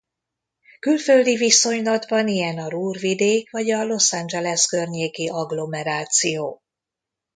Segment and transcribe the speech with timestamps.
[0.79, 6.61] Külföldi viszonylatban ilyen a Ruhr-vidék vagy a Los Angeles környéki agglomeráció.